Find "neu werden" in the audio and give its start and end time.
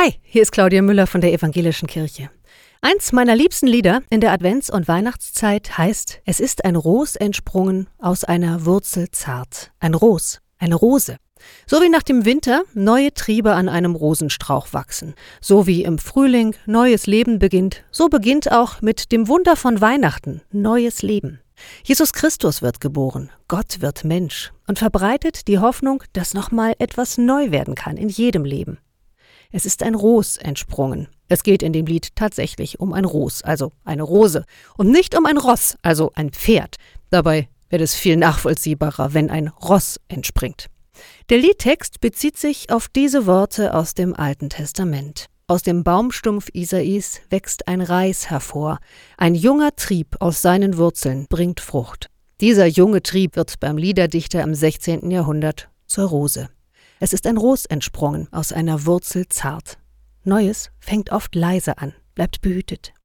27.18-27.74